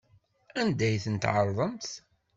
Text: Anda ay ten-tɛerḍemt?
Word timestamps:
Anda 0.59 0.83
ay 0.89 0.97
ten-tɛerḍemt? 1.03 1.87